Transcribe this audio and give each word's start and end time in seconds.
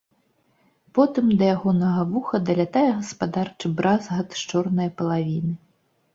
Потым 0.97 1.25
да 1.41 1.49
ягонага 1.55 2.05
вуха 2.13 2.37
далятае 2.49 2.87
гаспадарчы 2.99 3.65
бразгат 3.83 4.27
з 4.43 4.51
чорнае 4.55 4.89
палавіны. 5.05 5.53